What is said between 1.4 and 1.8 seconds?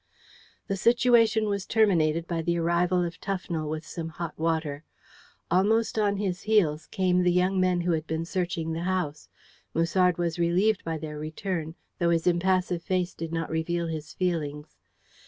was